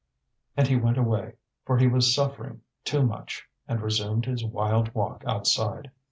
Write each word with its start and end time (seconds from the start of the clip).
And 0.57 0.67
he 0.67 0.77
went 0.77 0.97
away, 0.97 1.33
for 1.63 1.77
he 1.77 1.85
was 1.85 2.15
suffering 2.15 2.61
too 2.83 3.03
much, 3.05 3.47
and 3.67 3.79
resumed 3.83 4.25
his 4.25 4.43
wild 4.43 4.95
walk 4.95 5.23
outside. 5.27 5.91